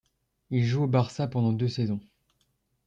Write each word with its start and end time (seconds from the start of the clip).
Il 0.49 0.63
joue 0.65 0.85
au 0.85 0.87
Barça 0.87 1.27
pendant 1.27 1.51
deux 1.53 1.67
saisons. 1.67 1.99